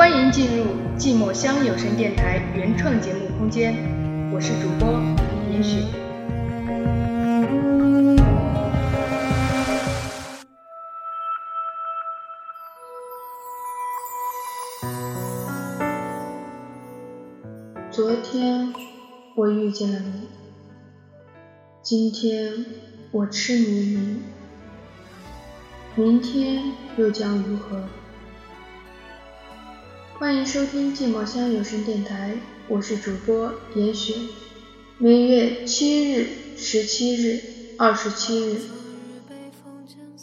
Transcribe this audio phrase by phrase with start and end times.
[0.00, 0.64] 欢迎进入
[0.96, 3.74] 寂寞乡有声电台原创节目空间，
[4.32, 4.98] 我是主播
[5.52, 5.84] 严雪。
[17.90, 18.72] 昨天
[19.36, 20.28] 我遇见了你，
[21.82, 22.64] 今天
[23.10, 24.22] 我痴迷于你，
[25.94, 27.82] 明天又将如何？
[30.20, 32.34] 欢迎收听寂寞乡有声电台，
[32.68, 34.12] 我是主播严雪。
[34.98, 36.26] 每月七日、
[36.58, 37.40] 十七日、
[37.78, 38.60] 二十七日，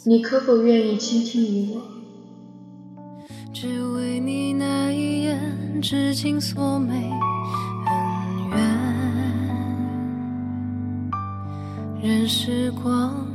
[0.04, 1.82] 你可否愿意倾听于我？
[3.52, 8.56] 只为你那一眼，至今锁眉恩怨，
[12.00, 13.26] 任时光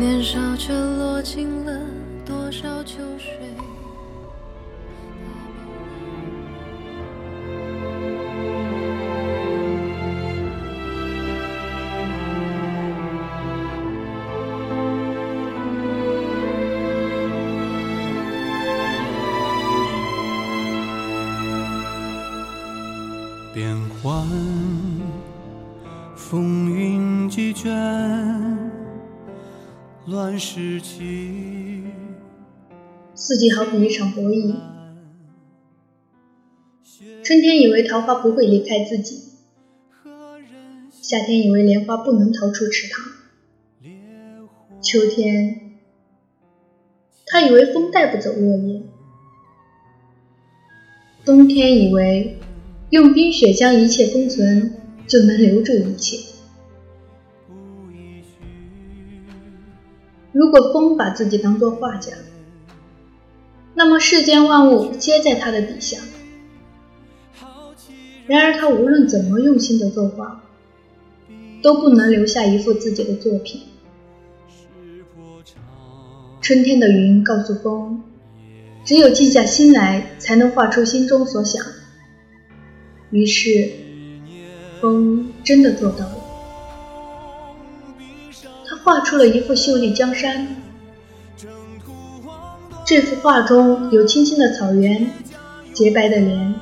[0.00, 1.78] 年少却落尽了
[2.24, 3.36] 多少秋水。
[23.52, 24.26] 变幻，
[26.16, 27.70] 风云几卷，
[30.10, 31.84] 乱世起。
[33.14, 34.56] 四季好比一场博弈，
[37.22, 39.22] 春天以为桃花不会离开自己，
[40.90, 43.04] 夏天以为莲花不能逃出池塘，
[44.82, 45.78] 秋天
[47.26, 48.82] 他以为风带不走落叶，
[51.24, 52.36] 冬天以为
[52.90, 54.74] 用冰雪将一切封存
[55.06, 56.18] 就能留住一切。
[60.40, 62.12] 如果风把自己当作画家，
[63.74, 65.98] 那么世间万物皆在他的笔下。
[68.26, 70.42] 然而他无论怎么用心的作画，
[71.60, 73.60] 都不能留下一幅自己的作品。
[76.40, 78.02] 春天的云告诉风，
[78.82, 81.62] 只有静下心来，才能画出心中所想。
[83.10, 83.70] 于是，
[84.80, 86.19] 风真的做到了，
[88.68, 90.56] 他画出了一幅秀丽江山。
[92.86, 95.10] 这幅画中有青青的草原、
[95.72, 96.54] 洁白的莲、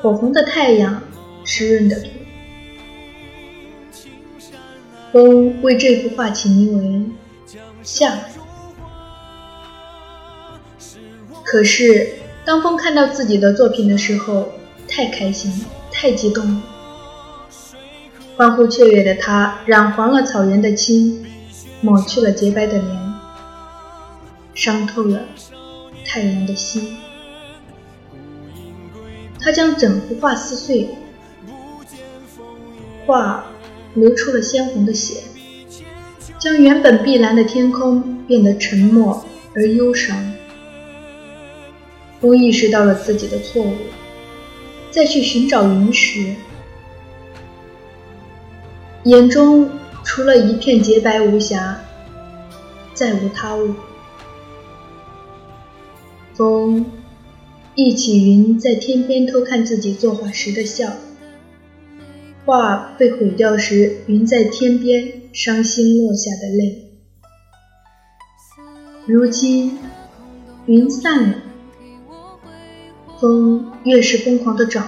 [0.00, 1.02] 火红的太阳、
[1.44, 2.08] 湿润的土。
[5.12, 7.10] 风为这幅画起名为
[7.82, 8.18] “夏”。
[11.42, 12.14] 可是，
[12.44, 14.48] 当风看到自己的作品的时候，
[14.88, 16.62] 太开心，太激动了。
[18.36, 21.24] 欢呼雀跃的他，染黄了草原的青，
[21.80, 23.14] 抹去了洁白的莲，
[24.52, 25.22] 伤透了
[26.04, 26.98] 太阳的心。
[29.40, 30.90] 他将整幅画撕碎，
[33.06, 33.46] 画
[33.94, 35.22] 流出了鲜红的血，
[36.38, 40.14] 将原本碧蓝的天空变得沉默而忧伤。
[42.20, 43.76] 风意识到了自己的错误，
[44.90, 46.34] 再去寻找云时，
[49.06, 49.70] 眼中
[50.02, 51.80] 除了一片洁白无瑕，
[52.92, 53.72] 再无他物。
[56.34, 56.84] 风
[57.76, 60.92] 忆起云在天边偷看自己作画时的笑，
[62.44, 66.90] 画被毁掉时，云在天边伤心落下的泪。
[69.06, 69.78] 如今，
[70.66, 71.38] 云散了。
[73.20, 74.84] 风越是疯狂的找，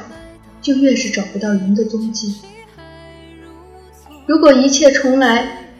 [0.60, 2.34] 就越是找不到云的踪迹。
[4.28, 5.72] 如果一切重来，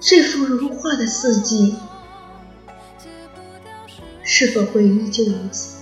[0.00, 1.76] 这幅如画的四季，
[4.22, 5.76] 是否会依旧如此？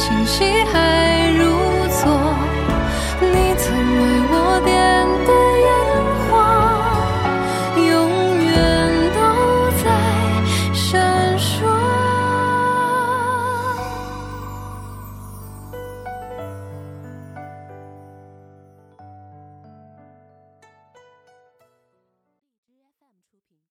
[0.00, 1.32] 清晰还